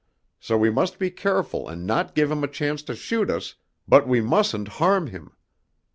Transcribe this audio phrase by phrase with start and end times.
[0.39, 3.53] So we must be careful and not give him a chance to shoot us
[3.87, 5.33] but we mustn't harm him!"